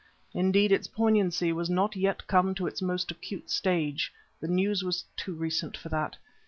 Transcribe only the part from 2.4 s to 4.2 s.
to its most acute stage;